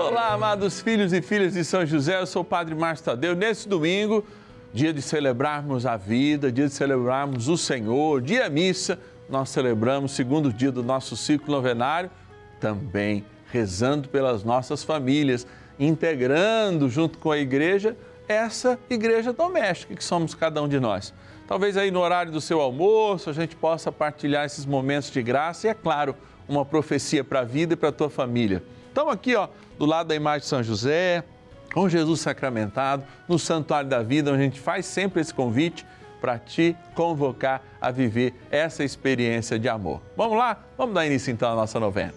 Olá, 0.00 0.32
amados 0.32 0.80
filhos 0.80 1.12
e 1.12 1.20
filhas 1.20 1.52
de 1.52 1.62
São 1.62 1.84
José, 1.84 2.18
eu 2.18 2.26
sou 2.26 2.40
o 2.40 2.44
Padre 2.44 2.74
Márcio 2.74 3.04
Tadeu. 3.04 3.36
Nesse 3.36 3.68
domingo, 3.68 4.24
dia 4.72 4.94
de 4.94 5.02
celebrarmos 5.02 5.84
a 5.84 5.94
vida, 5.94 6.50
dia 6.50 6.66
de 6.66 6.72
celebrarmos 6.72 7.48
o 7.48 7.56
Senhor, 7.58 8.22
dia 8.22 8.48
missa, 8.48 8.98
nós 9.28 9.50
celebramos 9.50 10.12
o 10.12 10.14
segundo 10.14 10.50
dia 10.50 10.72
do 10.72 10.82
nosso 10.82 11.18
ciclo 11.18 11.54
novenário, 11.54 12.10
também 12.58 13.26
rezando 13.52 14.08
pelas 14.08 14.42
nossas 14.42 14.82
famílias, 14.82 15.46
integrando 15.78 16.88
junto 16.88 17.18
com 17.18 17.30
a 17.30 17.36
igreja 17.36 17.94
essa 18.26 18.78
igreja 18.88 19.34
doméstica 19.34 19.94
que 19.94 20.02
somos 20.02 20.34
cada 20.34 20.62
um 20.62 20.68
de 20.68 20.80
nós. 20.80 21.12
Talvez 21.46 21.76
aí 21.76 21.90
no 21.90 22.00
horário 22.00 22.32
do 22.32 22.40
seu 22.40 22.62
almoço 22.62 23.28
a 23.28 23.34
gente 23.34 23.54
possa 23.54 23.92
partilhar 23.92 24.46
esses 24.46 24.64
momentos 24.64 25.10
de 25.10 25.22
graça 25.22 25.66
e, 25.66 25.70
é 25.70 25.74
claro, 25.74 26.16
uma 26.48 26.64
profecia 26.64 27.22
para 27.22 27.40
a 27.40 27.44
vida 27.44 27.74
e 27.74 27.76
para 27.76 27.90
a 27.90 27.92
tua 27.92 28.08
família. 28.08 28.62
Estamos 28.88 29.12
aqui, 29.12 29.36
ó, 29.36 29.46
do 29.80 29.86
lado 29.86 30.08
da 30.08 30.14
imagem 30.14 30.40
de 30.40 30.46
São 30.46 30.62
José, 30.62 31.24
com 31.72 31.88
Jesus 31.88 32.20
sacramentado, 32.20 33.02
no 33.26 33.38
Santuário 33.38 33.88
da 33.88 34.02
Vida, 34.02 34.30
onde 34.30 34.42
a 34.42 34.44
gente 34.44 34.60
faz 34.60 34.84
sempre 34.84 35.22
esse 35.22 35.32
convite 35.32 35.86
para 36.20 36.38
te 36.38 36.76
convocar 36.94 37.62
a 37.80 37.90
viver 37.90 38.34
essa 38.50 38.84
experiência 38.84 39.58
de 39.58 39.70
amor. 39.70 40.02
Vamos 40.14 40.36
lá? 40.36 40.58
Vamos 40.76 40.94
dar 40.94 41.06
início 41.06 41.32
então 41.32 41.50
à 41.50 41.54
nossa 41.54 41.80
novena. 41.80 42.12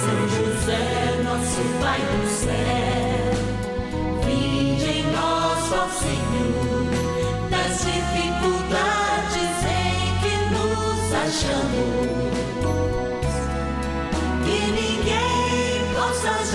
São 0.00 0.28
José, 0.28 1.22
nosso 1.22 1.60
Pai 1.78 2.00
do 2.00 2.26
céu, 2.26 3.34
vinde 4.24 4.98
em 4.98 5.12
nós, 5.12 5.72
ó 5.72 5.88
Senhor, 5.90 6.86
das 7.50 7.84
dificuldades 7.84 9.62
em 9.66 10.16
que 10.22 10.36
nos 10.54 11.12
achamos. 11.12 12.25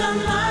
Possa 0.02 0.51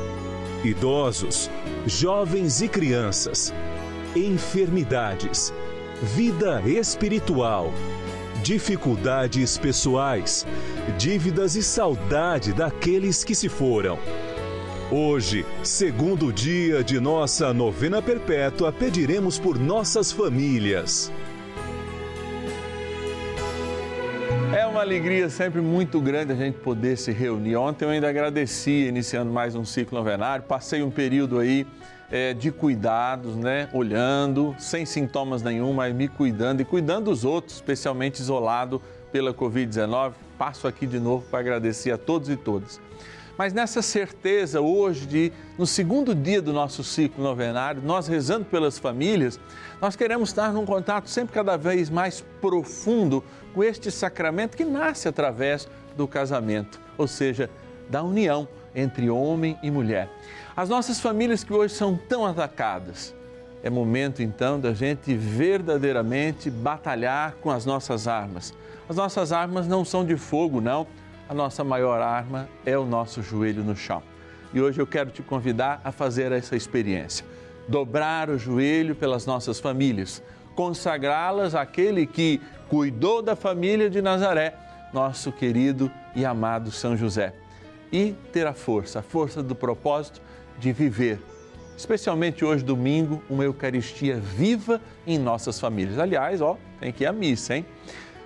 idosos, 0.63 1.49
jovens 1.85 2.61
e 2.61 2.67
crianças, 2.67 3.53
enfermidades, 4.15 5.53
vida 6.01 6.61
espiritual, 6.65 7.73
dificuldades 8.43 9.57
pessoais, 9.57 10.45
dívidas 10.97 11.55
e 11.55 11.63
saudade 11.63 12.53
daqueles 12.53 13.23
que 13.23 13.33
se 13.33 13.49
foram. 13.49 13.97
Hoje, 14.91 15.45
segundo 15.63 16.33
dia 16.33 16.83
de 16.83 16.99
nossa 16.99 17.53
novena 17.53 18.01
perpétua, 18.01 18.73
pediremos 18.73 19.39
por 19.39 19.57
nossas 19.57 20.11
famílias. 20.11 21.11
Uma 24.71 24.79
alegria 24.79 25.29
sempre 25.29 25.59
muito 25.59 25.99
grande 25.99 26.31
a 26.31 26.35
gente 26.35 26.57
poder 26.57 26.97
se 26.97 27.11
reunir. 27.11 27.57
Ontem 27.57 27.83
eu 27.83 27.89
ainda 27.89 28.07
agradeci, 28.07 28.87
iniciando 28.87 29.29
mais 29.29 29.53
um 29.53 29.65
ciclo 29.65 29.97
novenário. 29.97 30.45
Passei 30.45 30.81
um 30.81 30.89
período 30.89 31.39
aí 31.39 31.67
é, 32.09 32.33
de 32.33 32.51
cuidados, 32.51 33.35
né? 33.35 33.67
Olhando, 33.73 34.55
sem 34.57 34.85
sintomas 34.85 35.43
nenhum, 35.43 35.73
mas 35.73 35.93
me 35.93 36.07
cuidando 36.07 36.61
e 36.61 36.65
cuidando 36.65 37.05
dos 37.11 37.25
outros, 37.25 37.55
especialmente 37.55 38.21
isolado 38.21 38.81
pela 39.11 39.33
Covid-19. 39.33 40.13
Passo 40.37 40.65
aqui 40.69 40.87
de 40.87 41.01
novo 41.01 41.25
para 41.29 41.39
agradecer 41.39 41.91
a 41.91 41.97
todos 41.97 42.29
e 42.29 42.37
todas. 42.37 42.79
Mas 43.37 43.53
nessa 43.53 43.81
certeza 43.81 44.61
hoje 44.61 45.05
de, 45.05 45.33
no 45.57 45.65
segundo 45.65 46.13
dia 46.13 46.41
do 46.41 46.53
nosso 46.53 46.83
ciclo 46.83 47.23
novenário, 47.23 47.81
nós 47.81 48.07
rezando 48.07 48.45
pelas 48.45 48.77
famílias, 48.77 49.39
nós 49.81 49.95
queremos 49.95 50.29
estar 50.29 50.53
num 50.53 50.65
contato 50.65 51.09
sempre 51.09 51.33
cada 51.33 51.57
vez 51.57 51.89
mais 51.89 52.23
profundo 52.39 53.23
com 53.53 53.63
este 53.63 53.89
sacramento 53.91 54.55
que 54.55 54.65
nasce 54.65 55.07
através 55.07 55.67
do 55.95 56.07
casamento, 56.07 56.79
ou 56.97 57.07
seja, 57.07 57.49
da 57.89 58.03
união 58.03 58.47
entre 58.73 59.09
homem 59.09 59.57
e 59.61 59.69
mulher. 59.69 60.09
As 60.55 60.69
nossas 60.69 60.99
famílias 60.99 61.43
que 61.43 61.53
hoje 61.53 61.73
são 61.73 61.97
tão 61.97 62.25
atacadas, 62.25 63.13
é 63.63 63.69
momento 63.69 64.23
então 64.23 64.59
da 64.59 64.73
gente 64.73 65.13
verdadeiramente 65.13 66.49
batalhar 66.49 67.35
com 67.41 67.51
as 67.51 67.65
nossas 67.65 68.07
armas. 68.07 68.53
As 68.89 68.95
nossas 68.95 69.31
armas 69.31 69.67
não 69.67 69.85
são 69.85 70.03
de 70.03 70.17
fogo, 70.17 70.59
não. 70.59 70.87
A 71.31 71.33
nossa 71.33 71.63
maior 71.63 72.01
arma 72.01 72.49
é 72.65 72.77
o 72.77 72.85
nosso 72.85 73.23
joelho 73.23 73.63
no 73.63 73.73
chão. 73.73 74.03
E 74.53 74.59
hoje 74.59 74.81
eu 74.81 74.85
quero 74.85 75.11
te 75.11 75.23
convidar 75.23 75.79
a 75.81 75.89
fazer 75.89 76.29
essa 76.33 76.57
experiência. 76.57 77.25
Dobrar 77.69 78.29
o 78.29 78.37
joelho 78.37 78.93
pelas 78.93 79.25
nossas 79.25 79.57
famílias, 79.57 80.21
consagrá-las 80.55 81.55
àquele 81.55 82.05
que 82.05 82.41
cuidou 82.67 83.21
da 83.21 83.33
família 83.33 83.89
de 83.89 84.01
Nazaré, 84.01 84.53
nosso 84.91 85.31
querido 85.31 85.89
e 86.13 86.25
amado 86.25 86.69
São 86.69 86.97
José. 86.97 87.33
E 87.93 88.13
ter 88.33 88.45
a 88.45 88.51
força, 88.51 88.99
a 88.99 89.01
força 89.01 89.41
do 89.41 89.55
propósito 89.55 90.21
de 90.59 90.73
viver 90.73 91.17
especialmente 91.81 92.45
hoje, 92.45 92.63
domingo, 92.63 93.23
uma 93.27 93.43
Eucaristia 93.43 94.17
viva 94.17 94.79
em 95.07 95.17
nossas 95.17 95.59
famílias. 95.59 95.97
Aliás, 95.97 96.39
ó, 96.39 96.55
tem 96.79 96.91
que 96.91 97.03
ir 97.03 97.07
à 97.07 97.11
missa, 97.11 97.55
hein? 97.55 97.65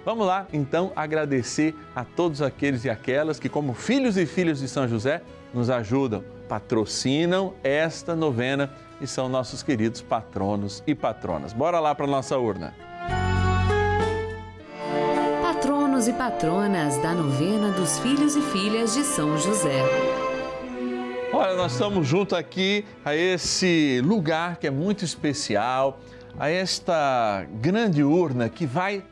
Vamos 0.06 0.28
lá, 0.28 0.46
então, 0.54 0.92
agradecer 0.96 1.74
a 1.96 2.06
todos 2.06 2.40
aqueles 2.40 2.86
e 2.86 2.90
aquelas 2.92 3.40
que, 3.40 3.50
como 3.50 3.74
filhos 3.74 4.18
e 4.18 4.28
filhas 4.28 4.60
de 4.60 4.68
São 4.68 4.88
José, 4.88 5.24
nos 5.52 5.68
ajudam, 5.68 6.24
patrocinam 6.48 7.56
esta 7.64 8.16
novena 8.16 8.70
e 9.02 9.08
são 9.08 9.28
nossos 9.28 9.64
queridos 9.64 10.04
patronos 10.04 10.84
e 10.86 10.94
patronas. 10.94 11.54
Bora 11.54 11.80
lá 11.80 11.96
para 11.96 12.06
nossa 12.06 12.38
urna. 12.38 12.76
Patronos 15.42 16.08
e 16.08 16.14
patronas 16.14 17.02
da 17.02 17.12
novena 17.12 17.72
dos 17.72 17.98
filhos 17.98 18.36
e 18.36 18.42
filhas 18.44 18.94
de 18.94 19.04
São 19.04 19.36
José. 19.40 19.82
Olha, 21.34 21.56
nós 21.56 21.72
estamos 21.72 22.08
juntos 22.08 22.38
aqui 22.38 22.86
a 23.04 23.16
esse 23.16 24.02
lugar 24.06 24.58
que 24.58 24.68
é 24.68 24.72
muito 24.72 25.04
especial, 25.04 26.00
a 26.38 26.48
esta 26.48 27.44
grande 27.60 28.04
urna 28.04 28.48
que 28.50 28.68
vai 28.68 29.04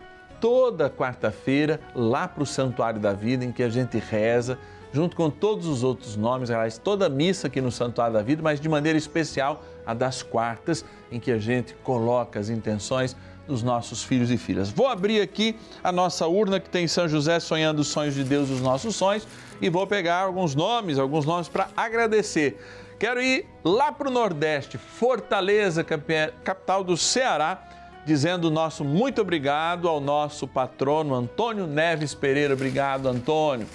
toda 0.43 0.89
quarta-feira 0.89 1.79
lá 1.95 2.27
para 2.27 2.43
o 2.43 2.45
Santuário 2.45 2.99
da 2.99 3.13
Vida, 3.13 3.45
em 3.45 3.51
que 3.53 3.63
a 3.63 3.69
gente 3.69 3.97
reza, 3.97 4.59
junto 4.91 5.15
com 5.15 5.29
todos 5.29 5.65
os 5.65 5.85
outros 5.85 6.17
nomes, 6.17 6.51
aliás, 6.51 6.77
toda 6.77 7.07
missa 7.07 7.47
aqui 7.47 7.61
no 7.61 7.71
Santuário 7.71 8.13
da 8.13 8.21
Vida, 8.21 8.43
mas 8.43 8.59
de 8.59 8.67
maneira 8.67 8.97
especial 8.97 9.63
a 9.85 9.93
das 9.93 10.21
quartas, 10.21 10.83
em 11.09 11.17
que 11.17 11.31
a 11.31 11.37
gente 11.37 11.73
coloca 11.75 12.41
as 12.41 12.49
intenções 12.49 13.15
dos 13.47 13.63
nossos 13.63 14.03
filhos 14.03 14.29
e 14.31 14.37
filhas. 14.37 14.69
Vou 14.69 14.89
abrir 14.89 15.21
aqui 15.21 15.55
a 15.81 15.93
nossa 15.93 16.27
urna 16.27 16.59
que 16.59 16.69
tem 16.69 16.89
São 16.89 17.07
José 17.07 17.39
sonhando 17.39 17.79
os 17.79 17.87
sonhos 17.87 18.13
de 18.13 18.25
Deus, 18.25 18.49
os 18.49 18.59
nossos 18.59 18.97
sonhos, 18.97 19.25
e 19.61 19.69
vou 19.69 19.87
pegar 19.87 20.23
alguns 20.23 20.53
nomes, 20.53 20.99
alguns 20.99 21.25
nomes 21.25 21.47
para 21.47 21.69
agradecer. 21.73 22.61
Quero 22.99 23.21
ir 23.21 23.45
lá 23.63 23.93
para 23.93 24.09
o 24.09 24.11
Nordeste, 24.11 24.77
Fortaleza, 24.77 25.85
capital 25.85 26.83
do 26.83 26.97
Ceará, 26.97 27.65
dizendo 28.05 28.45
o 28.45 28.51
nosso 28.51 28.83
muito 28.83 29.21
obrigado 29.21 29.87
ao 29.87 29.99
nosso 29.99 30.47
patrono 30.47 31.15
Antônio 31.15 31.65
Neves 31.67 32.13
Pereira. 32.13 32.53
Obrigado, 32.53 33.07
Antônio. 33.07 33.67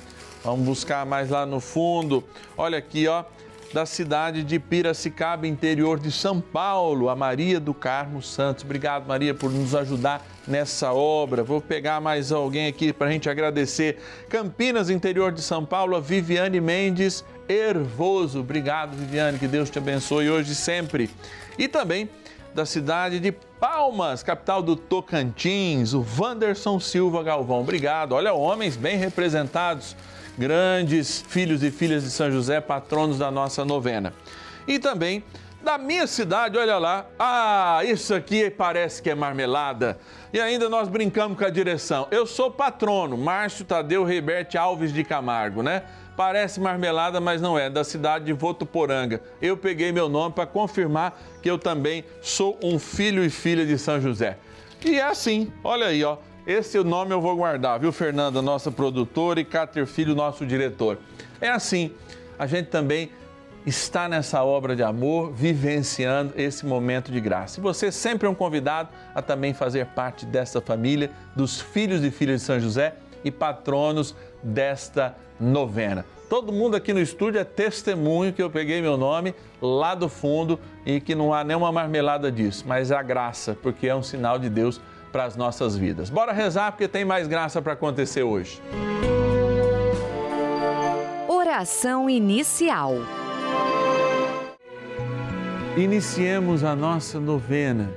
Vamos 0.45 0.65
buscar 0.65 1.05
mais 1.05 1.31
lá 1.31 1.45
no 1.45 1.61
fundo. 1.61 2.23
Olha 2.57 2.79
aqui, 2.79 3.09
ó, 3.09 3.25
da 3.73 3.85
cidade 3.85 4.43
de 4.43 4.59
Piracicaba, 4.59 5.47
interior 5.47 5.99
de 5.99 6.11
São 6.11 6.41
Paulo, 6.41 7.09
a 7.09 7.17
Maria 7.17 7.61
do 7.61 7.75
Carmo 7.75 8.23
Santos. 8.23 8.65
Obrigado, 8.65 9.07
Maria, 9.07 9.35
por 9.35 9.51
nos 9.51 9.75
ajudar 9.75 10.25
nessa 10.47 10.93
obra. 10.93 11.43
Vou 11.43 11.61
pegar 11.61 12.01
mais 12.01 12.33
alguém 12.33 12.67
aqui 12.67 12.93
para 12.93 13.09
a 13.09 13.11
gente 13.11 13.29
agradecer. 13.29 13.99
Campinas, 14.29 14.89
interior 14.89 15.33
de 15.33 15.43
São 15.43 15.65
Paulo, 15.65 15.97
a 15.97 16.01
Viviane 16.01 16.61
Mendes 16.61 17.25
Hervoso. 17.49 18.41
Obrigado, 18.41 18.97
Viviane, 18.97 19.39
que 19.39 19.47
Deus 19.47 19.71
te 19.71 19.79
abençoe 19.79 20.31
hoje 20.31 20.53
e 20.53 20.55
sempre. 20.55 21.11
E 21.59 21.69
também 21.69 22.09
da 22.55 22.65
cidade 22.65 23.21
de 23.21 23.33
Palmas, 23.61 24.23
capital 24.23 24.63
do 24.63 24.77
Tocantins, 24.77 25.93
o 25.93 26.07
Wanderson 26.17 26.79
Silva 26.79 27.25
Galvão. 27.25 27.61
Obrigado. 27.61 28.13
Olha, 28.13 28.33
homens 28.33 28.77
bem 28.77 28.97
representados, 28.97 29.97
grandes 30.39 31.25
filhos 31.29 31.65
e 31.65 31.71
filhas 31.73 32.05
de 32.05 32.11
São 32.11 32.31
José, 32.31 32.61
patronos 32.61 33.19
da 33.19 33.33
nossa 33.33 33.65
novena. 33.65 34.15
E 34.67 34.79
também 34.79 35.25
da 35.61 35.77
minha 35.77 36.07
cidade, 36.07 36.57
olha 36.57 36.79
lá. 36.79 37.07
Ah, 37.19 37.81
isso 37.85 38.15
aqui 38.15 38.49
parece 38.49 39.03
que 39.03 39.11
é 39.11 39.15
marmelada. 39.17 39.99
E 40.33 40.41
ainda 40.41 40.69
nós 40.69 40.89
brincamos 40.89 41.37
com 41.37 41.45
a 41.45 41.51
direção. 41.51 42.07
Eu 42.13 42.27
sou 42.27 42.53
patrono, 42.53 43.19
Márcio 43.19 43.65
Tadeu 43.65 44.05
Reberte 44.05 44.57
Alves 44.57 44.93
de 44.93 45.03
Camargo, 45.03 45.65
né? 45.65 45.83
Parece 46.19 46.59
marmelada, 46.59 47.21
mas 47.21 47.41
não 47.41 47.57
é, 47.57 47.71
da 47.71 47.85
cidade 47.85 48.25
de 48.25 48.33
Votuporanga. 48.33 49.23
Eu 49.41 49.57
peguei 49.57 49.93
meu 49.93 50.09
nome 50.09 50.35
para 50.35 50.47
confirmar 50.47 51.17
que 51.41 51.49
eu 51.49 51.57
também 51.57 52.05
sou 52.21 52.59
um 52.61 52.77
filho 52.77 53.25
e 53.25 53.31
filha 53.31 53.65
de 53.65 53.79
São 53.79 54.01
José. 54.01 54.37
E 54.85 54.97
é 54.97 55.05
assim, 55.05 55.53
olha 55.63 55.87
aí, 55.87 56.03
ó. 56.03 56.17
Esse 56.45 56.77
nome 56.83 57.15
eu 57.15 57.21
vou 57.21 57.37
guardar, 57.37 57.79
viu, 57.79 57.93
Fernanda, 57.93 58.43
nossa 58.43 58.69
produtora, 58.69 59.39
e 59.39 59.45
Cáter 59.45 59.87
Filho, 59.87 60.13
nosso 60.13 60.45
diretor. 60.45 60.99
É 61.41 61.51
assim, 61.51 61.93
a 62.37 62.49
gente 62.49 62.67
também 62.67 63.13
está 63.65 64.09
nessa 64.09 64.43
obra 64.43 64.75
de 64.75 64.83
amor, 64.83 65.33
vivenciando 65.33 66.33
esse 66.37 66.67
momento 66.67 67.13
de 67.13 67.21
graça. 67.21 67.61
E 67.61 67.63
você 67.63 67.93
sempre 67.93 68.27
é 68.27 68.31
um 68.31 68.35
convidado 68.35 68.89
a 69.15 69.23
também 69.23 69.55
fazer 69.55 69.87
parte 69.87 70.27
dessa 70.27 70.61
família, 70.61 71.13
dos 71.37 71.61
filhos 71.61 72.03
e 72.03 72.11
filhas 72.11 72.41
de 72.41 72.47
São 72.49 72.59
José 72.59 72.97
e 73.25 73.31
patronos 73.31 74.15
desta 74.43 75.17
novena. 75.39 76.05
Todo 76.29 76.53
mundo 76.53 76.77
aqui 76.77 76.93
no 76.93 77.01
estúdio 77.01 77.41
é 77.41 77.45
testemunho 77.45 78.33
que 78.33 78.43
eu 78.43 78.51
peguei 78.51 78.83
meu 78.83 78.99
nome 78.99 79.35
lá 79.63 79.95
do 79.95 80.09
fundo 80.09 80.61
e 80.85 81.01
que 81.01 81.15
não 81.15 81.33
há 81.33 81.43
nenhuma 81.43 81.73
marmelada 81.73 82.31
disso, 82.31 82.65
mas 82.67 82.91
é 82.91 82.97
a 82.97 83.03
graça, 83.03 83.57
porque 83.63 83.89
é 83.89 83.95
um 83.95 84.03
sinal 84.03 84.39
de 84.39 84.51
Deus 84.51 84.79
para 85.11 85.25
as 85.25 85.37
nossas 85.37 85.75
vidas. 85.75 86.11
Bora 86.11 86.33
rezar 86.33 86.73
porque 86.73 86.87
tem 86.87 87.05
mais 87.05 87.27
graça 87.27 87.63
para 87.63 87.73
acontecer 87.73 88.23
hoje. 88.23 88.61
Oração 91.27 92.11
inicial. 92.11 92.95
Iniciemos 95.79 96.63
a 96.63 96.77
nossa 96.77 97.19
novena 97.19 97.91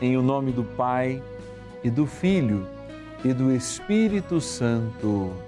em 0.00 0.16
o 0.16 0.22
nome 0.22 0.52
do 0.52 0.62
Pai 0.62 1.20
e 1.82 1.90
do 1.90 2.06
Filho 2.06 2.66
e 3.24 3.32
do 3.32 3.52
Espírito 3.52 4.40
Santo. 4.40 5.47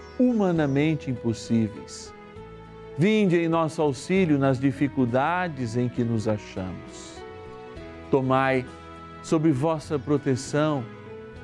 humanamente 0.29 1.09
impossíveis. 1.09 2.13
Vinde 2.97 3.37
em 3.37 3.47
nosso 3.47 3.81
auxílio 3.81 4.37
nas 4.37 4.59
dificuldades 4.59 5.75
em 5.75 5.89
que 5.89 6.03
nos 6.03 6.27
achamos. 6.27 7.21
Tomai 8.11 8.65
sob 9.23 9.51
vossa 9.51 9.97
proteção 9.97 10.83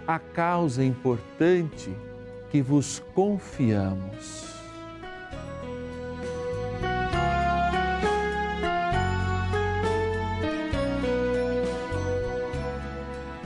a 0.05 0.19
causa 0.19 0.83
importante 0.83 1.91
que 2.51 2.61
vos 2.61 3.01
confiamos. 3.15 4.55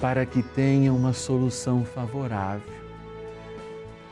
Para 0.01 0.25
que 0.25 0.41
tenha 0.41 0.91
uma 0.91 1.13
solução 1.13 1.85
favorável. 1.85 2.80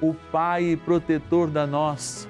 o 0.00 0.14
Pai 0.30 0.64
e 0.64 0.76
protetor 0.76 1.48
da 1.48 1.66
nossa, 1.66 2.28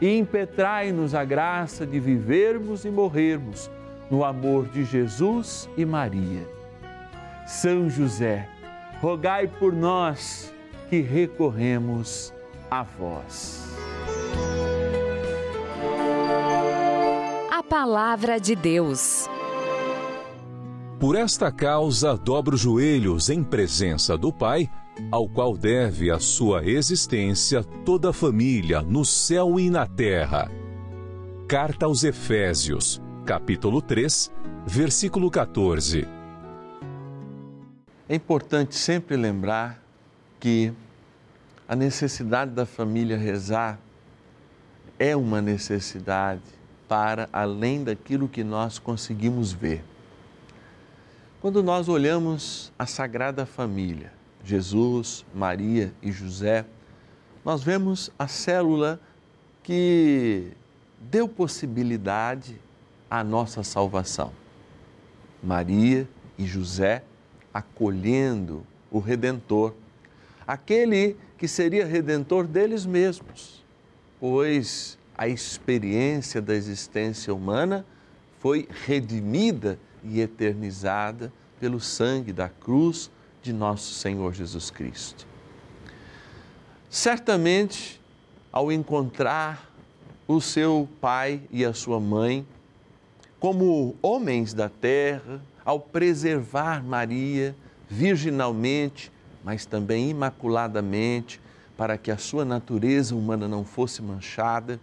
e 0.00 0.18
impetrai-nos 0.18 1.14
a 1.14 1.24
graça 1.24 1.86
de 1.86 2.00
vivermos 2.00 2.84
e 2.84 2.90
morrermos 2.90 3.70
no 4.10 4.24
amor 4.24 4.66
de 4.66 4.84
Jesus 4.84 5.68
e 5.76 5.84
Maria. 5.84 6.48
São 7.46 7.88
José, 7.88 8.48
rogai 9.00 9.46
por 9.46 9.72
nós 9.72 10.52
que 10.88 11.00
recorremos 11.00 12.32
a 12.70 12.82
vós. 12.82 13.62
A 17.50 17.62
palavra 17.62 18.38
de 18.40 18.54
Deus. 18.54 19.28
Por 20.98 21.16
esta 21.16 21.52
causa, 21.52 22.16
dobro 22.16 22.54
os 22.54 22.60
joelhos 22.60 23.28
em 23.28 23.42
presença 23.42 24.16
do 24.16 24.32
Pai, 24.32 24.70
ao 25.10 25.28
qual 25.28 25.56
deve 25.56 26.10
a 26.10 26.18
sua 26.18 26.64
existência 26.64 27.62
toda 27.84 28.10
a 28.10 28.12
família 28.12 28.80
no 28.82 29.04
céu 29.04 29.58
e 29.58 29.68
na 29.68 29.86
terra. 29.86 30.50
Carta 31.48 31.86
aos 31.86 32.04
Efésios, 32.04 33.00
capítulo 33.26 33.82
3, 33.82 34.30
versículo 34.66 35.30
14. 35.30 36.06
É 38.08 38.14
importante 38.14 38.74
sempre 38.74 39.16
lembrar 39.16 39.82
que 40.38 40.72
a 41.66 41.74
necessidade 41.74 42.50
da 42.50 42.66
família 42.66 43.16
rezar 43.16 43.78
é 44.98 45.16
uma 45.16 45.40
necessidade 45.40 46.42
para 46.88 47.28
além 47.32 47.82
daquilo 47.82 48.28
que 48.28 48.44
nós 48.44 48.78
conseguimos 48.78 49.52
ver. 49.52 49.82
Quando 51.40 51.62
nós 51.62 51.88
olhamos 51.88 52.72
a 52.78 52.86
Sagrada 52.86 53.44
Família, 53.44 54.12
Jesus, 54.44 55.24
Maria 55.34 55.92
e 56.02 56.12
José, 56.12 56.66
nós 57.44 57.62
vemos 57.62 58.10
a 58.18 58.28
célula 58.28 59.00
que 59.62 60.52
deu 61.00 61.26
possibilidade 61.26 62.60
à 63.10 63.24
nossa 63.24 63.62
salvação. 63.62 64.32
Maria 65.42 66.08
e 66.38 66.44
José 66.44 67.02
acolhendo 67.52 68.66
o 68.90 68.98
Redentor, 68.98 69.74
aquele 70.46 71.16
que 71.38 71.48
seria 71.48 71.86
redentor 71.86 72.46
deles 72.46 72.84
mesmos, 72.84 73.64
pois 74.18 74.98
a 75.16 75.28
experiência 75.28 76.42
da 76.42 76.54
existência 76.54 77.34
humana 77.34 77.86
foi 78.40 78.68
redimida 78.84 79.78
e 80.02 80.20
eternizada 80.20 81.32
pelo 81.60 81.80
sangue 81.80 82.32
da 82.32 82.48
cruz 82.48 83.10
de 83.44 83.52
nosso 83.52 83.92
Senhor 83.92 84.32
Jesus 84.32 84.70
Cristo. 84.70 85.26
Certamente, 86.88 88.00
ao 88.50 88.72
encontrar 88.72 89.70
o 90.26 90.40
seu 90.40 90.88
pai 90.98 91.42
e 91.50 91.62
a 91.62 91.74
sua 91.74 92.00
mãe, 92.00 92.46
como 93.38 93.94
homens 94.00 94.54
da 94.54 94.70
terra, 94.70 95.42
ao 95.62 95.78
preservar 95.78 96.82
Maria 96.82 97.54
virginalmente, 97.86 99.12
mas 99.44 99.66
também 99.66 100.08
imaculadamente, 100.08 101.38
para 101.76 101.98
que 101.98 102.10
a 102.10 102.16
sua 102.16 102.46
natureza 102.46 103.14
humana 103.14 103.46
não 103.46 103.62
fosse 103.62 104.00
manchada, 104.00 104.80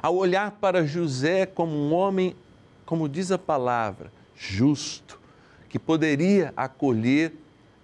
ao 0.00 0.14
olhar 0.14 0.52
para 0.52 0.86
José 0.86 1.44
como 1.44 1.72
um 1.72 1.92
homem, 1.92 2.36
como 2.84 3.08
diz 3.08 3.32
a 3.32 3.38
palavra, 3.38 4.12
justo, 4.36 5.18
que 5.68 5.76
poderia 5.76 6.52
acolher 6.56 7.32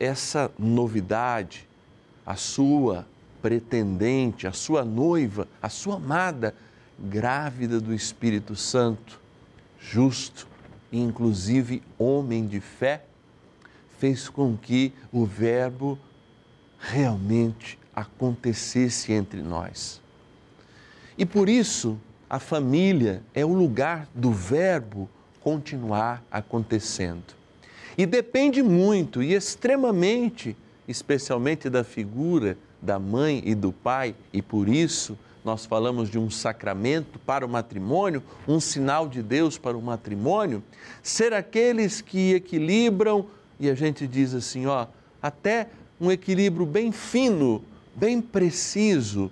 essa 0.02 0.50
novidade, 0.58 1.68
a 2.26 2.34
sua 2.34 3.06
pretendente, 3.40 4.48
a 4.48 4.52
sua 4.52 4.84
noiva, 4.84 5.46
a 5.62 5.68
sua 5.68 5.94
amada, 5.94 6.56
grávida 6.98 7.80
do 7.80 7.94
Espírito 7.94 8.56
Santo, 8.56 9.20
justo 9.78 10.48
e 10.90 10.98
inclusive 11.00 11.84
homem 11.96 12.48
de 12.48 12.58
fé, 12.58 13.04
fez 14.00 14.28
com 14.28 14.56
que 14.56 14.92
o 15.12 15.24
Verbo 15.24 15.96
realmente 16.80 17.78
acontecesse 17.94 19.12
entre 19.12 19.40
nós. 19.40 20.02
E 21.16 21.24
por 21.24 21.48
isso, 21.48 21.96
a 22.28 22.40
família 22.40 23.22
é 23.32 23.44
o 23.44 23.54
lugar 23.54 24.08
do 24.12 24.32
Verbo 24.32 25.08
continuar 25.40 26.24
acontecendo. 26.28 27.41
E 27.96 28.06
depende 28.06 28.62
muito 28.62 29.22
e 29.22 29.34
extremamente, 29.34 30.56
especialmente 30.86 31.68
da 31.68 31.84
figura 31.84 32.56
da 32.80 32.98
mãe 32.98 33.40
e 33.44 33.54
do 33.54 33.72
pai, 33.72 34.14
e 34.32 34.42
por 34.42 34.68
isso 34.68 35.16
nós 35.44 35.64
falamos 35.64 36.08
de 36.08 36.18
um 36.18 36.30
sacramento 36.30 37.18
para 37.20 37.46
o 37.46 37.48
matrimônio, 37.48 38.22
um 38.46 38.58
sinal 38.58 39.08
de 39.08 39.22
Deus 39.22 39.56
para 39.56 39.76
o 39.76 39.82
matrimônio, 39.82 40.62
ser 41.02 41.32
aqueles 41.32 42.00
que 42.00 42.34
equilibram, 42.34 43.26
e 43.58 43.70
a 43.70 43.74
gente 43.74 44.06
diz 44.06 44.34
assim, 44.34 44.66
ó, 44.66 44.86
até 45.20 45.68
um 46.00 46.10
equilíbrio 46.10 46.66
bem 46.66 46.90
fino, 46.90 47.64
bem 47.94 48.20
preciso, 48.20 49.30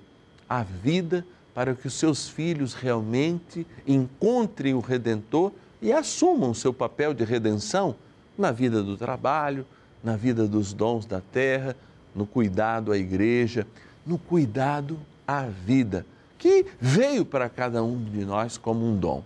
a 0.48 0.62
vida 0.62 1.24
para 1.54 1.74
que 1.74 1.86
os 1.86 1.94
seus 1.94 2.28
filhos 2.28 2.74
realmente 2.74 3.66
encontrem 3.86 4.74
o 4.74 4.80
Redentor 4.80 5.52
e 5.82 5.92
assumam 5.92 6.54
seu 6.54 6.72
papel 6.72 7.14
de 7.14 7.24
redenção 7.24 7.96
na 8.40 8.50
vida 8.50 8.82
do 8.82 8.96
trabalho, 8.96 9.66
na 10.02 10.16
vida 10.16 10.48
dos 10.48 10.72
dons 10.72 11.06
da 11.06 11.20
terra, 11.20 11.76
no 12.14 12.26
cuidado 12.26 12.90
à 12.90 12.98
igreja, 12.98 13.66
no 14.06 14.18
cuidado 14.18 14.98
à 15.26 15.42
vida, 15.42 16.04
que 16.38 16.66
veio 16.80 17.24
para 17.24 17.48
cada 17.48 17.84
um 17.84 18.02
de 18.02 18.24
nós 18.24 18.56
como 18.56 18.84
um 18.84 18.96
dom. 18.96 19.22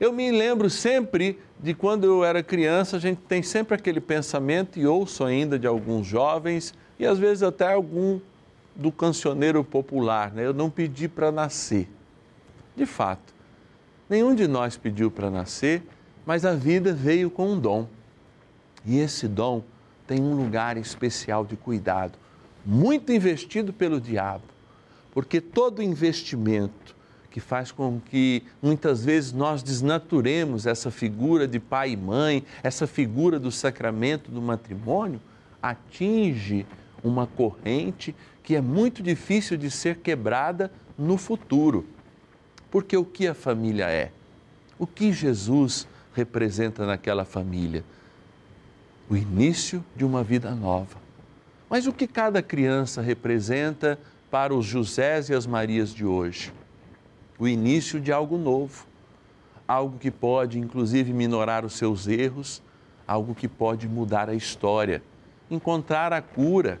Eu 0.00 0.12
me 0.12 0.30
lembro 0.30 0.70
sempre 0.70 1.38
de 1.60 1.74
quando 1.74 2.04
eu 2.04 2.24
era 2.24 2.42
criança, 2.42 2.96
a 2.96 3.00
gente 3.00 3.18
tem 3.28 3.42
sempre 3.42 3.74
aquele 3.74 4.00
pensamento, 4.00 4.78
e 4.78 4.86
ouço 4.86 5.24
ainda 5.24 5.58
de 5.58 5.66
alguns 5.66 6.06
jovens, 6.06 6.74
e 6.98 7.06
às 7.06 7.18
vezes 7.18 7.42
até 7.42 7.72
algum 7.72 8.20
do 8.74 8.90
cancioneiro 8.90 9.62
popular, 9.62 10.32
né? 10.32 10.44
Eu 10.44 10.52
não 10.52 10.68
pedi 10.68 11.08
para 11.08 11.30
nascer. 11.30 11.88
De 12.76 12.86
fato, 12.86 13.32
nenhum 14.08 14.34
de 14.34 14.48
nós 14.48 14.76
pediu 14.76 15.10
para 15.10 15.30
nascer, 15.30 15.82
mas 16.26 16.44
a 16.44 16.54
vida 16.54 16.92
veio 16.92 17.30
com 17.30 17.52
um 17.52 17.58
dom. 17.58 17.86
E 18.84 18.98
esse 18.98 19.26
dom 19.26 19.62
tem 20.06 20.20
um 20.20 20.34
lugar 20.34 20.76
especial 20.76 21.44
de 21.44 21.56
cuidado, 21.56 22.18
muito 22.64 23.12
investido 23.12 23.72
pelo 23.72 24.00
diabo, 24.00 24.44
porque 25.12 25.40
todo 25.40 25.82
investimento 25.82 26.94
que 27.30 27.40
faz 27.40 27.72
com 27.72 28.00
que 28.00 28.44
muitas 28.62 29.04
vezes 29.04 29.32
nós 29.32 29.62
desnaturemos 29.62 30.66
essa 30.66 30.90
figura 30.90 31.48
de 31.48 31.58
pai 31.58 31.90
e 31.90 31.96
mãe, 31.96 32.44
essa 32.62 32.86
figura 32.86 33.40
do 33.40 33.50
sacramento 33.50 34.30
do 34.30 34.40
matrimônio, 34.40 35.20
atinge 35.60 36.64
uma 37.02 37.26
corrente 37.26 38.14
que 38.42 38.54
é 38.54 38.60
muito 38.60 39.02
difícil 39.02 39.56
de 39.56 39.70
ser 39.70 39.96
quebrada 39.96 40.70
no 40.96 41.16
futuro. 41.16 41.84
Porque 42.70 42.96
o 42.96 43.04
que 43.04 43.26
a 43.26 43.34
família 43.34 43.90
é? 43.90 44.12
O 44.78 44.86
que 44.86 45.12
Jesus 45.12 45.88
representa 46.14 46.86
naquela 46.86 47.24
família? 47.24 47.84
O 49.08 49.16
início 49.16 49.84
de 49.94 50.04
uma 50.04 50.22
vida 50.22 50.54
nova. 50.54 50.96
Mas 51.68 51.86
o 51.86 51.92
que 51.92 52.06
cada 52.06 52.42
criança 52.42 53.02
representa 53.02 53.98
para 54.30 54.54
os 54.54 54.64
Josés 54.64 55.28
e 55.28 55.34
as 55.34 55.46
Marias 55.46 55.94
de 55.94 56.04
hoje? 56.04 56.52
O 57.38 57.48
início 57.48 58.00
de 58.00 58.12
algo 58.12 58.38
novo, 58.38 58.86
algo 59.66 59.98
que 59.98 60.10
pode 60.10 60.58
inclusive 60.58 61.12
minorar 61.12 61.64
os 61.64 61.74
seus 61.74 62.06
erros, 62.06 62.62
algo 63.06 63.34
que 63.34 63.48
pode 63.48 63.88
mudar 63.88 64.28
a 64.28 64.34
história, 64.34 65.02
encontrar 65.50 66.12
a 66.12 66.22
cura 66.22 66.80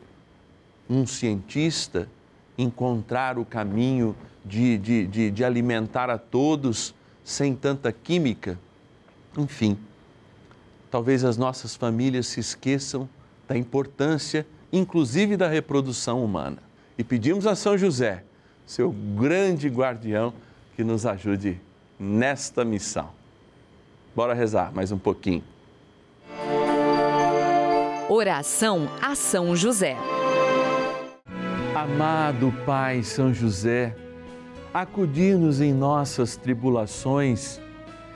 um 0.88 1.06
cientista 1.06 2.08
encontrar 2.56 3.38
o 3.38 3.44
caminho 3.44 4.14
de, 4.44 4.78
de, 4.78 5.06
de, 5.06 5.30
de, 5.30 5.44
alimentar 5.44 6.10
a 6.10 6.18
todos 6.18 6.94
sem 7.24 7.54
tanta 7.54 7.90
química. 7.90 8.58
Enfim, 9.36 9.76
talvez 10.94 11.24
as 11.24 11.36
nossas 11.36 11.74
famílias 11.74 12.28
se 12.28 12.38
esqueçam 12.38 13.08
da 13.48 13.58
importância, 13.58 14.46
inclusive 14.72 15.36
da 15.36 15.48
reprodução 15.48 16.24
humana. 16.24 16.58
E 16.96 17.02
pedimos 17.02 17.48
a 17.48 17.56
São 17.56 17.76
José, 17.76 18.22
seu 18.64 18.92
grande 18.92 19.68
guardião, 19.68 20.32
que 20.76 20.84
nos 20.84 21.04
ajude 21.04 21.60
nesta 21.98 22.64
missão. 22.64 23.10
Bora 24.14 24.34
rezar 24.34 24.72
mais 24.72 24.92
um 24.92 24.96
pouquinho. 24.96 25.42
Oração 28.08 28.88
a 29.02 29.16
São 29.16 29.56
José. 29.56 29.96
Amado 31.74 32.54
Pai 32.64 33.02
São 33.02 33.34
José, 33.34 33.96
acudir-nos 34.72 35.60
em 35.60 35.72
nossas 35.72 36.36
tribulações 36.36 37.60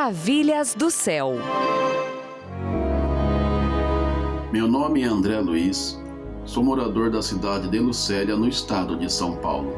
Maravilhas 0.00 0.74
do 0.74 0.90
céu. 0.90 1.34
Meu 4.50 4.66
nome 4.66 5.02
é 5.02 5.04
André 5.04 5.38
Luiz, 5.40 6.02
sou 6.46 6.64
morador 6.64 7.10
da 7.10 7.20
cidade 7.20 7.68
de 7.68 7.78
Lucélia, 7.78 8.34
no 8.34 8.48
estado 8.48 8.96
de 8.96 9.12
São 9.12 9.36
Paulo. 9.36 9.74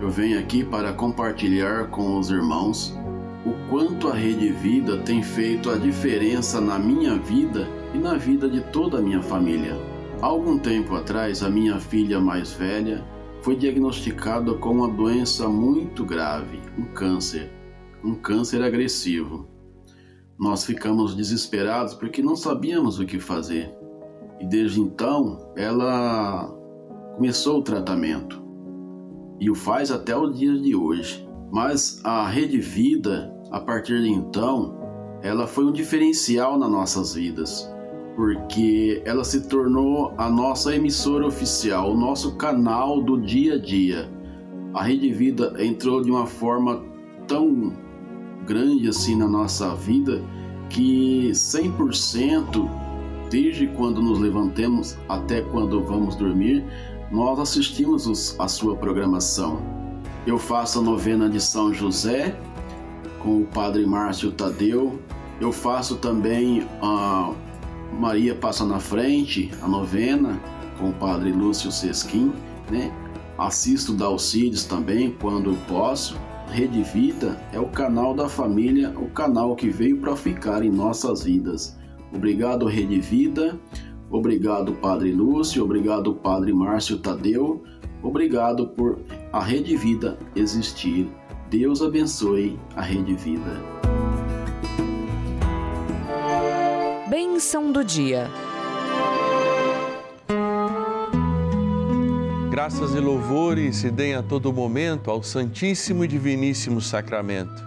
Eu 0.00 0.10
venho 0.10 0.38
aqui 0.38 0.62
para 0.62 0.92
compartilhar 0.92 1.90
com 1.90 2.20
os 2.20 2.30
irmãos 2.30 2.96
o 3.44 3.68
quanto 3.68 4.06
a 4.06 4.14
Rede 4.14 4.52
Vida 4.52 4.98
tem 4.98 5.24
feito 5.24 5.68
a 5.68 5.76
diferença 5.76 6.60
na 6.60 6.78
minha 6.78 7.18
vida 7.18 7.68
e 7.92 7.98
na 7.98 8.14
vida 8.14 8.48
de 8.48 8.60
toda 8.60 8.98
a 8.98 9.02
minha 9.02 9.22
família. 9.22 9.76
Há 10.22 10.26
algum 10.26 10.56
tempo 10.56 10.94
atrás, 10.94 11.42
a 11.42 11.50
minha 11.50 11.80
filha 11.80 12.20
mais 12.20 12.52
velha 12.52 13.04
foi 13.42 13.56
diagnosticada 13.56 14.54
com 14.54 14.70
uma 14.70 14.88
doença 14.88 15.48
muito 15.48 16.04
grave, 16.04 16.60
um 16.78 16.84
câncer, 16.84 17.50
um 18.04 18.14
câncer 18.14 18.62
agressivo. 18.62 19.52
Nós 20.38 20.64
ficamos 20.64 21.14
desesperados 21.14 21.94
porque 21.94 22.22
não 22.22 22.34
sabíamos 22.36 22.98
o 22.98 23.06
que 23.06 23.20
fazer. 23.20 23.74
E 24.40 24.46
desde 24.46 24.80
então, 24.80 25.52
ela 25.56 26.52
começou 27.14 27.58
o 27.58 27.62
tratamento 27.62 28.42
e 29.40 29.50
o 29.50 29.54
faz 29.54 29.90
até 29.90 30.16
os 30.16 30.36
dias 30.36 30.60
de 30.62 30.74
hoje. 30.74 31.26
Mas 31.52 32.00
a 32.04 32.26
Rede 32.28 32.58
Vida, 32.58 33.32
a 33.50 33.60
partir 33.60 34.02
de 34.02 34.10
então, 34.10 34.74
ela 35.22 35.46
foi 35.46 35.64
um 35.64 35.72
diferencial 35.72 36.58
nas 36.58 36.70
nossas 36.70 37.14
vidas, 37.14 37.72
porque 38.16 39.02
ela 39.04 39.24
se 39.24 39.48
tornou 39.48 40.12
a 40.18 40.28
nossa 40.28 40.74
emissora 40.74 41.26
oficial, 41.26 41.92
o 41.92 41.96
nosso 41.96 42.36
canal 42.36 43.02
do 43.02 43.20
dia 43.20 43.54
a 43.54 43.58
dia. 43.58 44.10
A 44.74 44.82
Rede 44.82 45.12
Vida 45.12 45.54
entrou 45.58 46.02
de 46.02 46.10
uma 46.10 46.26
forma 46.26 46.82
tão 47.28 47.72
grande 48.44 48.88
assim 48.88 49.16
na 49.16 49.26
nossa 49.26 49.74
vida 49.74 50.22
que 50.68 51.30
100% 51.32 52.68
desde 53.30 53.66
quando 53.66 54.00
nos 54.00 54.18
levantamos 54.18 54.96
até 55.08 55.42
quando 55.42 55.82
vamos 55.82 56.14
dormir, 56.14 56.64
nós 57.10 57.38
assistimos 57.38 58.06
os, 58.06 58.38
a 58.38 58.46
sua 58.46 58.76
programação. 58.76 59.60
Eu 60.26 60.38
faço 60.38 60.78
a 60.78 60.82
novena 60.82 61.28
de 61.28 61.40
São 61.40 61.72
José 61.72 62.38
com 63.20 63.42
o 63.42 63.46
Padre 63.46 63.86
Márcio 63.86 64.30
Tadeu. 64.30 65.00
Eu 65.40 65.50
faço 65.52 65.96
também 65.96 66.66
a 66.80 67.32
Maria 67.98 68.34
Passa 68.34 68.64
na 68.64 68.78
Frente, 68.78 69.50
a 69.60 69.68
novena 69.68 70.40
com 70.78 70.90
o 70.90 70.92
Padre 70.92 71.32
Lúcio 71.32 71.70
Sesquim, 71.70 72.32
né? 72.70 72.92
Assisto 73.36 73.92
Dalcides 73.92 74.64
também 74.64 75.10
quando 75.20 75.56
posso. 75.66 76.16
Rede 76.50 76.82
Vida 76.82 77.38
é 77.52 77.58
o 77.58 77.66
canal 77.66 78.14
da 78.14 78.28
família, 78.28 78.92
o 78.96 79.08
canal 79.08 79.56
que 79.56 79.68
veio 79.68 79.98
para 79.98 80.14
ficar 80.14 80.64
em 80.64 80.70
nossas 80.70 81.24
vidas. 81.24 81.76
Obrigado, 82.12 82.66
Rede 82.66 83.00
Vida. 83.00 83.58
Obrigado, 84.10 84.72
Padre 84.74 85.12
Lúcio. 85.12 85.64
Obrigado, 85.64 86.14
Padre 86.14 86.52
Márcio 86.52 86.98
Tadeu. 86.98 87.64
Obrigado 88.02 88.68
por 88.68 89.00
a 89.32 89.42
Rede 89.42 89.76
Vida 89.76 90.16
existir. 90.36 91.08
Deus 91.50 91.82
abençoe 91.82 92.58
a 92.76 92.82
Rede 92.82 93.14
Vida. 93.14 93.60
Bênção 97.08 97.72
do 97.72 97.82
dia. 97.82 98.30
Graças 102.64 102.94
e 102.94 102.98
louvores 102.98 103.76
se 103.76 103.90
deem 103.90 104.14
a 104.14 104.22
todo 104.22 104.50
momento 104.50 105.10
ao 105.10 105.22
Santíssimo 105.22 106.02
e 106.02 106.08
Diviníssimo 106.08 106.80
Sacramento. 106.80 107.62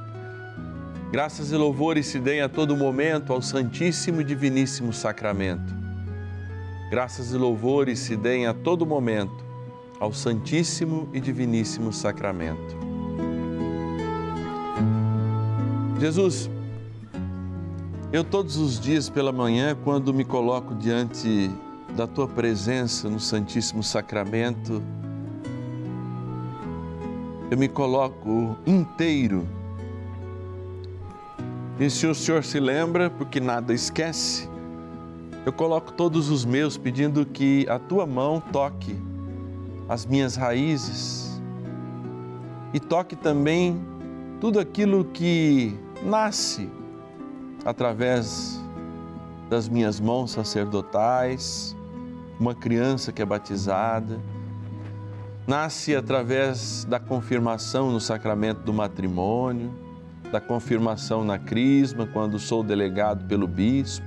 Graças 1.11 1.51
e 1.51 1.55
louvores 1.55 2.07
se 2.07 2.19
deem 2.19 2.41
a 2.41 2.49
todo 2.49 2.75
momento 2.75 3.31
ao 3.31 3.39
Santíssimo 3.39 4.21
e 4.21 4.23
Diviníssimo 4.23 4.91
Sacramento. 4.91 5.71
Graças 6.89 7.31
e 7.31 7.37
louvores 7.37 7.99
se 7.99 8.15
deem 8.15 8.47
a 8.47 8.55
todo 8.55 8.87
momento 8.87 9.45
ao 9.99 10.11
Santíssimo 10.11 11.07
e 11.13 11.19
Diviníssimo 11.19 11.93
Sacramento. 11.93 12.75
Jesus, 15.99 16.49
eu 18.11 18.23
todos 18.23 18.57
os 18.57 18.79
dias 18.79 19.11
pela 19.11 19.31
manhã, 19.31 19.77
quando 19.83 20.11
me 20.11 20.25
coloco 20.25 20.73
diante 20.73 21.51
da 21.97 22.05
tua 22.05 22.27
presença 22.27 23.09
no 23.09 23.19
Santíssimo 23.19 23.81
Sacramento, 23.81 24.83
eu 27.49 27.57
me 27.57 27.67
coloco 27.67 28.55
inteiro. 28.67 29.47
E 31.79 31.89
se 31.89 32.05
o 32.05 32.13
Senhor 32.13 32.43
se 32.43 32.59
lembra, 32.59 33.09
porque 33.09 33.39
nada 33.39 33.73
esquece, 33.73 34.47
eu 35.43 35.51
coloco 35.51 35.91
todos 35.91 36.29
os 36.29 36.45
meus 36.45 36.77
pedindo 36.77 37.25
que 37.25 37.65
a 37.67 37.79
tua 37.79 38.05
mão 38.05 38.39
toque 38.39 38.95
as 39.89 40.05
minhas 40.05 40.35
raízes 40.35 41.41
e 42.75 42.79
toque 42.79 43.15
também 43.15 43.81
tudo 44.39 44.59
aquilo 44.59 45.03
que 45.03 45.75
nasce 46.03 46.69
através 47.65 48.61
das 49.49 49.67
minhas 49.67 49.99
mãos 49.99 50.31
sacerdotais, 50.31 51.75
uma 52.39 52.53
criança 52.53 53.11
que 53.11 53.21
é 53.21 53.25
batizada, 53.25 54.19
nasce 55.45 55.95
através 55.95 56.85
da 56.85 56.99
confirmação 56.99 57.91
no 57.91 57.99
sacramento 57.99 58.61
do 58.61 58.73
matrimônio, 58.73 59.73
da 60.31 60.41
confirmação 60.41 61.23
na 61.23 61.39
crisma, 61.39 62.05
quando 62.05 62.37
sou 62.37 62.61
delegado 62.61 63.25
pelo 63.27 63.47
bispo, 63.47 64.05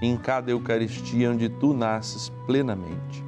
em 0.00 0.16
cada 0.16 0.50
Eucaristia 0.50 1.30
onde 1.30 1.48
tu 1.48 1.74
nasces 1.74 2.30
plenamente. 2.46 3.22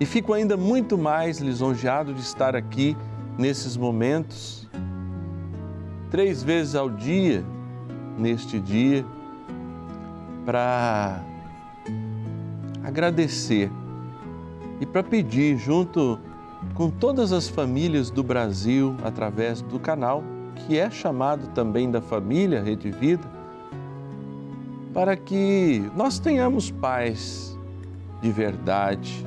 E 0.00 0.04
fico 0.04 0.32
ainda 0.32 0.56
muito 0.56 0.98
mais 0.98 1.38
lisonjeado 1.38 2.12
de 2.12 2.20
estar 2.20 2.54
aqui 2.56 2.96
nesses 3.38 3.76
momentos, 3.76 4.68
três 6.10 6.42
vezes 6.42 6.74
ao 6.74 6.90
dia, 6.90 7.44
neste 8.18 8.58
dia, 8.58 9.04
para 10.44 11.22
agradecer. 12.86 13.68
E 14.80 14.86
para 14.86 15.02
pedir, 15.02 15.58
junto 15.58 16.20
com 16.74 16.88
todas 16.88 17.32
as 17.32 17.48
famílias 17.48 18.10
do 18.10 18.22
Brasil, 18.22 18.94
através 19.02 19.60
do 19.60 19.80
canal, 19.80 20.22
que 20.54 20.78
é 20.78 20.88
chamado 20.88 21.48
também 21.48 21.90
da 21.90 22.00
família 22.00 22.62
Rede 22.62 22.92
Vida, 22.92 23.24
para 24.94 25.16
que 25.16 25.90
nós 25.96 26.20
tenhamos 26.20 26.70
paz 26.70 27.58
de 28.22 28.30
verdade, 28.30 29.26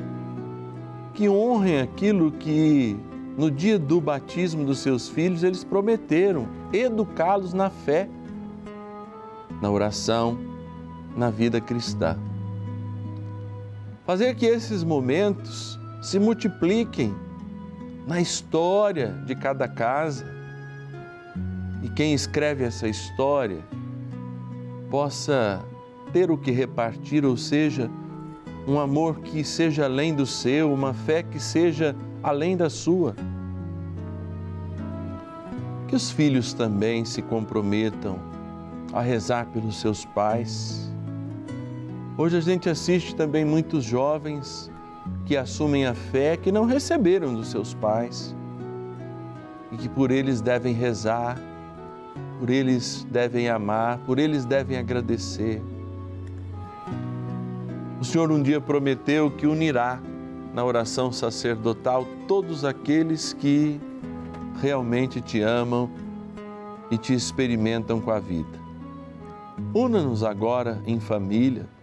que 1.13 1.27
honrem 1.27 1.81
aquilo 1.81 2.31
que 2.31 2.97
no 3.37 3.51
dia 3.51 3.77
do 3.77 3.99
batismo 3.99 4.65
dos 4.65 4.79
seus 4.79 5.09
filhos 5.09 5.43
eles 5.43 5.65
prometeram, 5.65 6.47
educá-los 6.71 7.53
na 7.53 7.69
fé, 7.69 8.07
na 9.61 9.69
oração, 9.69 10.37
na 11.15 11.29
vida 11.29 11.59
cristã 11.59 12.17
fazer 14.09 14.33
que 14.33 14.47
esses 14.47 14.83
momentos 14.83 15.79
se 16.01 16.17
multipliquem 16.17 17.13
na 18.07 18.19
história 18.19 19.11
de 19.27 19.35
cada 19.35 19.67
casa 19.67 20.25
e 21.83 21.89
quem 21.89 22.15
escreve 22.15 22.63
essa 22.63 22.87
história 22.87 23.59
possa 24.89 25.63
ter 26.11 26.31
o 26.31 26.37
que 26.39 26.49
repartir, 26.49 27.23
ou 27.23 27.37
seja, 27.37 27.87
um 28.67 28.79
amor 28.79 29.19
que 29.19 29.43
seja 29.43 29.85
além 29.85 30.15
do 30.15 30.25
seu, 30.25 30.73
uma 30.73 30.91
fé 30.91 31.21
que 31.21 31.39
seja 31.39 31.95
além 32.23 32.57
da 32.57 32.67
sua. 32.67 33.15
Que 35.87 35.95
os 35.95 36.09
filhos 36.09 36.51
também 36.51 37.05
se 37.05 37.21
comprometam 37.21 38.17
a 38.91 39.01
rezar 39.01 39.45
pelos 39.53 39.79
seus 39.79 40.03
pais 40.03 40.91
Hoje 42.19 42.35
a 42.35 42.41
gente 42.41 42.69
assiste 42.69 43.15
também 43.15 43.45
muitos 43.45 43.85
jovens 43.85 44.69
que 45.25 45.37
assumem 45.37 45.85
a 45.85 45.93
fé 45.93 46.35
que 46.35 46.51
não 46.51 46.65
receberam 46.65 47.33
dos 47.33 47.47
seus 47.47 47.73
pais 47.73 48.35
e 49.71 49.77
que 49.77 49.87
por 49.87 50.11
eles 50.11 50.41
devem 50.41 50.73
rezar, 50.73 51.39
por 52.37 52.49
eles 52.49 53.07
devem 53.09 53.47
amar, 53.47 53.99
por 53.99 54.19
eles 54.19 54.43
devem 54.43 54.77
agradecer. 54.77 55.61
O 58.01 58.03
Senhor 58.03 58.29
um 58.33 58.43
dia 58.43 58.59
prometeu 58.59 59.31
que 59.31 59.47
unirá 59.47 60.01
na 60.53 60.65
oração 60.65 61.13
sacerdotal 61.13 62.05
todos 62.27 62.65
aqueles 62.65 63.31
que 63.31 63.79
realmente 64.61 65.21
te 65.21 65.39
amam 65.39 65.89
e 66.91 66.97
te 66.97 67.13
experimentam 67.13 68.01
com 68.01 68.11
a 68.11 68.19
vida. 68.19 68.59
Una-nos 69.73 70.21
agora 70.21 70.83
em 70.85 70.99
família 70.99 71.78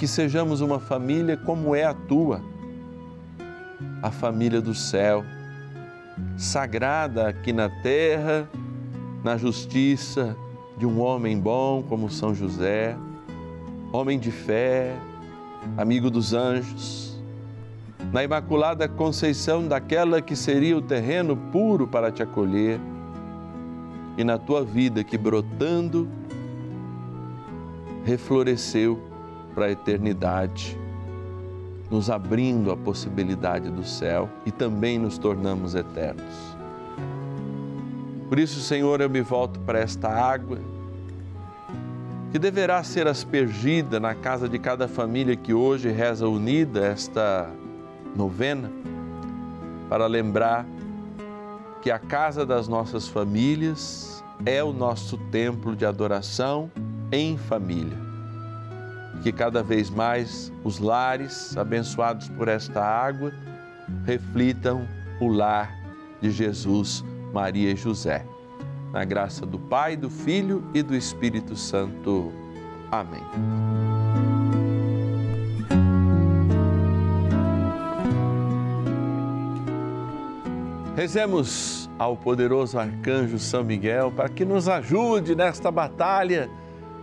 que 0.00 0.08
sejamos 0.08 0.62
uma 0.62 0.80
família 0.80 1.36
como 1.36 1.74
é 1.74 1.84
a 1.84 1.92
tua, 1.92 2.40
a 4.02 4.10
família 4.10 4.58
do 4.58 4.74
céu, 4.74 5.22
sagrada 6.38 7.28
aqui 7.28 7.52
na 7.52 7.68
terra, 7.68 8.48
na 9.22 9.36
justiça 9.36 10.34
de 10.78 10.86
um 10.86 11.02
homem 11.02 11.38
bom 11.38 11.82
como 11.82 12.08
São 12.08 12.34
José, 12.34 12.96
homem 13.92 14.18
de 14.18 14.30
fé, 14.30 14.96
amigo 15.76 16.10
dos 16.10 16.32
anjos, 16.32 17.22
na 18.10 18.24
imaculada 18.24 18.88
conceição 18.88 19.68
daquela 19.68 20.22
que 20.22 20.34
seria 20.34 20.78
o 20.78 20.80
terreno 20.80 21.36
puro 21.36 21.86
para 21.86 22.10
te 22.10 22.22
acolher, 22.22 22.80
e 24.16 24.24
na 24.24 24.38
tua 24.38 24.64
vida 24.64 25.04
que 25.04 25.18
brotando 25.18 26.08
refloresceu 28.02 29.09
para 29.54 29.66
a 29.66 29.70
eternidade, 29.70 30.78
nos 31.90 32.08
abrindo 32.08 32.70
a 32.70 32.76
possibilidade 32.76 33.70
do 33.70 33.84
céu 33.84 34.28
e 34.46 34.50
também 34.50 34.98
nos 34.98 35.18
tornamos 35.18 35.74
eternos. 35.74 36.56
Por 38.28 38.38
isso, 38.38 38.60
Senhor, 38.60 39.00
eu 39.00 39.10
me 39.10 39.22
volto 39.22 39.58
para 39.60 39.80
esta 39.80 40.08
água 40.08 40.58
que 42.30 42.38
deverá 42.38 42.82
ser 42.84 43.08
aspergida 43.08 43.98
na 43.98 44.14
casa 44.14 44.48
de 44.48 44.56
cada 44.58 44.86
família 44.86 45.34
que 45.34 45.52
hoje 45.52 45.90
reza 45.90 46.28
unida 46.28 46.86
esta 46.86 47.50
novena, 48.14 48.70
para 49.88 50.06
lembrar 50.06 50.64
que 51.82 51.90
a 51.90 51.98
casa 51.98 52.46
das 52.46 52.68
nossas 52.68 53.08
famílias 53.08 54.22
é 54.46 54.62
o 54.62 54.72
nosso 54.72 55.18
templo 55.32 55.74
de 55.74 55.84
adoração 55.84 56.70
em 57.10 57.36
família. 57.36 58.09
Que 59.22 59.32
cada 59.32 59.62
vez 59.62 59.90
mais 59.90 60.52
os 60.64 60.78
lares 60.78 61.56
abençoados 61.56 62.28
por 62.30 62.48
esta 62.48 62.82
água 62.82 63.32
reflitam 64.04 64.86
o 65.20 65.28
lar 65.28 65.74
de 66.20 66.30
Jesus, 66.30 67.04
Maria 67.32 67.72
e 67.72 67.76
José. 67.76 68.24
Na 68.92 69.04
graça 69.04 69.46
do 69.46 69.58
Pai, 69.58 69.96
do 69.96 70.10
Filho 70.10 70.64
e 70.74 70.82
do 70.82 70.96
Espírito 70.96 71.54
Santo. 71.54 72.32
Amém. 72.90 73.22
Rezemos 80.96 81.88
ao 81.98 82.16
poderoso 82.16 82.78
arcanjo 82.78 83.38
São 83.38 83.62
Miguel 83.62 84.10
para 84.10 84.28
que 84.28 84.44
nos 84.44 84.68
ajude 84.68 85.34
nesta 85.34 85.70
batalha 85.70 86.50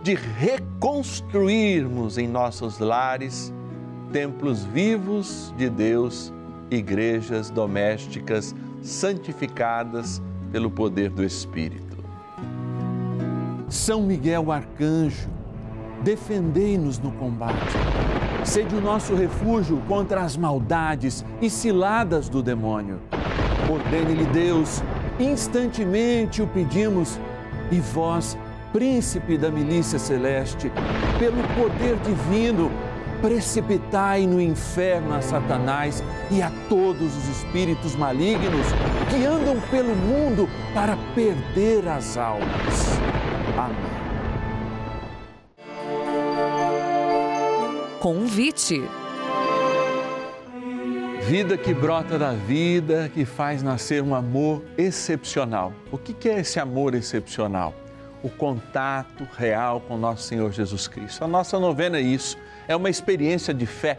de 0.02 0.14
reconstruirmos 0.14 2.18
em 2.18 2.28
nossos 2.28 2.78
lares 2.78 3.52
templos 4.12 4.64
vivos 4.64 5.52
de 5.56 5.68
Deus, 5.68 6.32
igrejas 6.70 7.50
domésticas 7.50 8.54
santificadas 8.80 10.22
pelo 10.50 10.70
poder 10.70 11.10
do 11.10 11.24
Espírito. 11.24 11.98
São 13.68 14.02
Miguel 14.02 14.50
arcanjo, 14.50 15.28
defendei-nos 16.02 16.98
no 16.98 17.12
combate. 17.12 17.76
Sede 18.44 18.74
o 18.74 18.80
nosso 18.80 19.14
refúgio 19.14 19.82
contra 19.86 20.22
as 20.22 20.36
maldades 20.36 21.24
e 21.42 21.50
ciladas 21.50 22.30
do 22.30 22.42
demônio. 22.42 22.98
Ordene-lhe 23.70 24.24
Deus, 24.26 24.82
instantemente 25.20 26.40
o 26.40 26.46
pedimos, 26.46 27.20
e 27.70 27.78
vós, 27.78 28.38
príncipe 28.72 29.38
da 29.38 29.50
milícia 29.50 29.98
celeste, 29.98 30.70
pelo 31.18 31.42
poder 31.54 31.96
divino, 31.96 32.70
precipitai 33.20 34.26
no 34.26 34.40
inferno 34.40 35.14
a 35.14 35.20
Satanás 35.20 36.02
e 36.30 36.40
a 36.40 36.50
todos 36.68 37.16
os 37.16 37.28
espíritos 37.28 37.96
malignos 37.96 38.66
que 39.10 39.24
andam 39.24 39.60
pelo 39.70 39.94
mundo 39.94 40.48
para 40.74 40.96
perder 41.14 41.88
as 41.88 42.16
almas. 42.16 42.98
Amém. 43.56 43.98
Convite. 48.00 48.82
Vida 51.26 51.58
que 51.58 51.74
brota 51.74 52.18
da 52.18 52.32
vida, 52.32 53.10
que 53.12 53.24
faz 53.24 53.62
nascer 53.62 54.02
um 54.02 54.14
amor 54.14 54.62
excepcional. 54.78 55.72
O 55.92 55.98
que 55.98 56.14
que 56.14 56.28
é 56.28 56.40
esse 56.40 56.58
amor 56.60 56.94
excepcional? 56.94 57.74
O 58.28 58.30
contato 58.30 59.26
real 59.38 59.80
com 59.80 59.96
nosso 59.96 60.24
Senhor 60.24 60.52
Jesus 60.52 60.86
Cristo. 60.86 61.24
A 61.24 61.26
nossa 61.26 61.58
novena 61.58 61.96
é 61.96 62.02
isso, 62.02 62.36
é 62.68 62.76
uma 62.76 62.90
experiência 62.90 63.54
de 63.54 63.64
fé, 63.64 63.98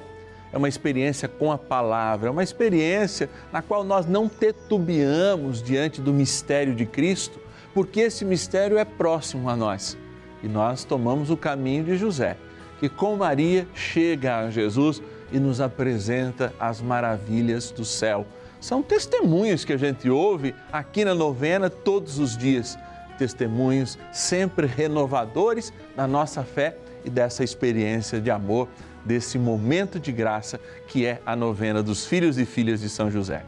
é 0.54 0.58
uma 0.58 0.70
experiência 0.70 1.28
com 1.28 1.52
a 1.52 1.58
palavra, 1.58 2.28
é 2.28 2.32
uma 2.32 2.44
experiência 2.44 3.28
na 3.52 3.64
qual 3.64 3.84
nós 3.84 4.06
não 4.06 4.30
titubeamos 4.30 5.64
diante 5.64 6.00
do 6.00 6.14
mistério 6.14 6.76
de 6.76 6.86
Cristo, 6.86 7.40
porque 7.74 8.02
esse 8.02 8.24
mistério 8.24 8.78
é 8.78 8.86
próximo 8.86 9.50
a 9.50 9.56
nós. 9.56 9.98
E 10.44 10.48
nós 10.48 10.84
tomamos 10.84 11.32
o 11.32 11.38
caminho 11.38 11.86
de 11.86 11.98
José, 11.98 12.38
que 12.80 12.88
com 12.88 13.16
Maria 13.16 13.68
chega 13.74 14.38
a 14.38 14.52
Jesus 14.52 15.02
e 15.32 15.40
nos 15.40 15.60
apresenta 15.60 16.54
as 16.60 16.82
maravilhas 16.82 17.72
do 17.72 17.84
céu. 17.84 18.28
São 18.62 18.84
testemunhos 18.84 19.66
que 19.66 19.74
a 19.74 19.78
gente 19.78 20.08
ouve 20.08 20.54
aqui 20.72 21.04
na 21.04 21.16
novena 21.16 21.68
todos 21.68 22.20
os 22.20 22.38
dias. 22.38 22.78
Testemunhos 23.20 24.00
sempre 24.14 24.66
renovadores 24.66 25.74
da 25.96 26.08
nossa 26.08 26.42
fé 26.42 26.78
e 27.04 27.10
dessa 27.10 27.44
experiência 27.44 28.22
de 28.22 28.32
amor, 28.32 28.70
desse 29.04 29.38
momento 29.38 30.00
de 30.00 30.12
graça 30.12 30.60
que 30.88 31.06
é 31.06 31.22
a 31.26 31.36
novena 31.36 31.84
dos 31.84 32.06
filhos 32.06 32.38
e 32.38 32.46
filhas 32.46 32.80
de 32.80 32.90
São 32.90 33.12
José. 33.12 33.44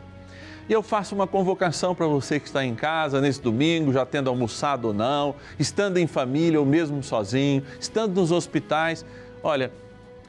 E 0.67 0.73
eu 0.73 0.83
faço 0.83 1.15
uma 1.15 1.25
convocação 1.25 1.95
para 1.95 2.05
você 2.05 2.39
que 2.39 2.47
está 2.47 2.63
em 2.63 2.75
casa 2.75 3.19
nesse 3.19 3.41
domingo, 3.41 3.91
já 3.93 4.05
tendo 4.05 4.29
almoçado 4.29 4.89
ou 4.89 4.93
não, 4.93 5.35
estando 5.57 5.97
em 5.97 6.07
família 6.07 6.59
ou 6.59 6.65
mesmo 6.65 7.01
sozinho, 7.01 7.63
estando 7.79 8.19
nos 8.19 8.31
hospitais. 8.31 9.05
Olha, 9.41 9.71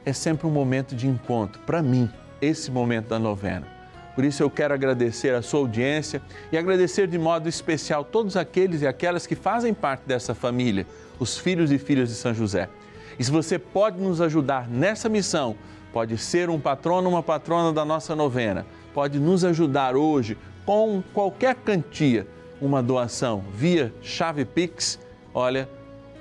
é 0.04 0.12
sempre 0.12 0.46
um 0.46 0.50
momento 0.50 0.94
de 0.94 1.06
encontro, 1.06 1.60
para 1.62 1.82
mim, 1.82 2.08
esse 2.40 2.70
momento 2.70 3.08
da 3.08 3.18
novena. 3.18 3.71
Por 4.14 4.24
isso 4.24 4.42
eu 4.42 4.50
quero 4.50 4.74
agradecer 4.74 5.34
a 5.34 5.42
sua 5.42 5.60
audiência 5.60 6.20
e 6.50 6.58
agradecer 6.58 7.06
de 7.06 7.18
modo 7.18 7.48
especial 7.48 8.04
todos 8.04 8.36
aqueles 8.36 8.82
e 8.82 8.86
aquelas 8.86 9.26
que 9.26 9.34
fazem 9.34 9.72
parte 9.72 10.02
dessa 10.06 10.34
família, 10.34 10.86
os 11.18 11.38
filhos 11.38 11.72
e 11.72 11.78
filhas 11.78 12.08
de 12.08 12.14
São 12.14 12.34
José. 12.34 12.68
E 13.18 13.24
se 13.24 13.30
você 13.30 13.58
pode 13.58 14.00
nos 14.00 14.20
ajudar 14.20 14.68
nessa 14.68 15.08
missão, 15.08 15.56
pode 15.92 16.18
ser 16.18 16.50
um 16.50 16.60
patrono 16.60 17.08
ou 17.08 17.14
uma 17.14 17.22
patrona 17.22 17.72
da 17.72 17.84
nossa 17.84 18.14
novena, 18.14 18.66
pode 18.92 19.18
nos 19.18 19.44
ajudar 19.44 19.96
hoje 19.96 20.36
com 20.64 21.02
qualquer 21.12 21.54
quantia, 21.56 22.26
uma 22.60 22.82
doação 22.82 23.44
via 23.52 23.92
chave 24.02 24.44
Pix, 24.44 24.98
olha, 25.34 25.68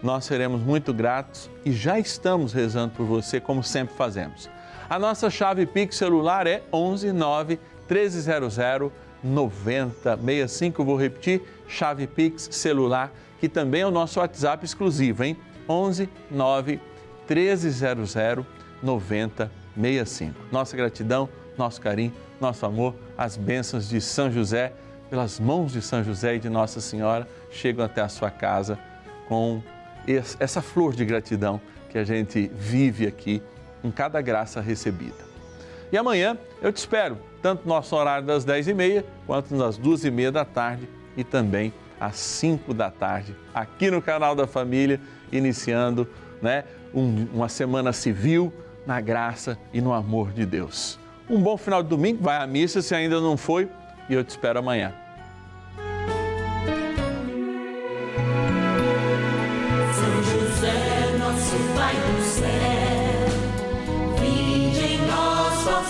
nós 0.01 0.25
seremos 0.25 0.61
muito 0.61 0.93
gratos 0.93 1.49
e 1.63 1.71
já 1.71 1.99
estamos 1.99 2.53
rezando 2.53 2.93
por 2.95 3.05
você, 3.05 3.39
como 3.39 3.63
sempre 3.63 3.95
fazemos. 3.95 4.49
A 4.89 4.97
nossa 4.99 5.29
chave 5.29 5.65
Pix 5.65 5.95
celular 5.95 6.47
é 6.47 6.63
11 6.73 7.13
9 7.13 7.59
1300 7.91 8.91
9065. 9.23 10.83
Vou 10.83 10.95
repetir, 10.95 11.41
chave 11.67 12.07
Pix 12.07 12.47
celular, 12.51 13.13
que 13.39 13.49
também 13.49 13.81
é 13.81 13.87
o 13.87 13.91
nosso 13.91 14.19
WhatsApp 14.19 14.65
exclusivo, 14.65 15.23
hein? 15.23 15.37
11 15.67 16.09
9 16.29 16.79
1300 17.29 18.15
9065. 18.81 20.35
Nossa 20.51 20.75
gratidão, 20.75 21.29
nosso 21.57 21.81
carinho, 21.81 22.13
nosso 22.39 22.65
amor, 22.65 22.95
as 23.17 23.37
bênçãos 23.37 23.87
de 23.87 24.01
São 24.01 24.31
José, 24.31 24.73
pelas 25.09 25.39
mãos 25.39 25.73
de 25.73 25.81
São 25.81 26.03
José 26.03 26.35
e 26.35 26.39
de 26.39 26.49
Nossa 26.49 26.81
Senhora, 26.81 27.27
chegam 27.51 27.85
até 27.85 28.01
a 28.01 28.09
sua 28.09 28.31
casa 28.31 28.79
com 29.27 29.61
essa 30.39 30.61
flor 30.61 30.93
de 30.93 31.05
gratidão 31.05 31.61
que 31.89 31.97
a 31.97 32.03
gente 32.03 32.49
vive 32.55 33.05
aqui 33.05 33.41
em 33.83 33.91
cada 33.91 34.19
graça 34.21 34.61
recebida. 34.61 35.30
E 35.91 35.97
amanhã 35.97 36.37
eu 36.61 36.71
te 36.71 36.77
espero, 36.77 37.17
tanto 37.41 37.67
no 37.67 37.73
nosso 37.73 37.95
horário 37.95 38.25
das 38.25 38.45
10h30, 38.45 39.03
quanto 39.27 39.55
nas 39.55 39.77
2h30 39.77 40.31
da 40.31 40.45
tarde 40.45 40.87
e 41.17 41.23
também 41.23 41.73
às 41.99 42.15
5 42.15 42.73
da 42.73 42.89
tarde, 42.89 43.35
aqui 43.53 43.91
no 43.91 44.01
canal 44.01 44.33
da 44.33 44.47
Família, 44.47 44.99
iniciando 45.31 46.07
né, 46.41 46.63
um, 46.93 47.27
uma 47.33 47.47
semana 47.47 47.93
civil 47.93 48.51
na 48.87 48.99
graça 48.99 49.57
e 49.71 49.79
no 49.79 49.93
amor 49.93 50.31
de 50.31 50.45
Deus. 50.45 50.99
Um 51.29 51.39
bom 51.39 51.57
final 51.57 51.83
de 51.83 51.89
domingo, 51.89 52.23
vai 52.23 52.37
à 52.37 52.47
missa 52.47 52.81
se 52.81 52.95
ainda 52.95 53.21
não 53.21 53.37
foi, 53.37 53.69
e 54.09 54.13
eu 54.13 54.23
te 54.23 54.29
espero 54.29 54.59
amanhã. 54.59 54.93
São 59.93 60.23
José, 60.23 61.17
nosso 61.19 61.55
Pai 61.75 61.95
do 61.95 62.21
céu, 62.23 62.70